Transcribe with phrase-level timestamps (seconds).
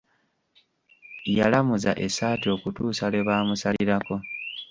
[1.37, 4.15] Yalamuza essaati okutuusa lwe baamusalirako.